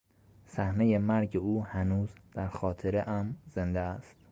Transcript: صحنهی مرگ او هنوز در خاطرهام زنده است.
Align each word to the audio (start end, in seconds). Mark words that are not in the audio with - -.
صحنهی 0.47 0.97
مرگ 0.97 1.37
او 1.37 1.65
هنوز 1.65 2.09
در 2.33 2.47
خاطرهام 2.47 3.35
زنده 3.47 3.79
است. 3.79 4.15